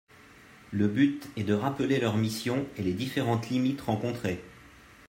[0.71, 4.43] Le but est de rappeler leurs missions et les différentes limites rencontrées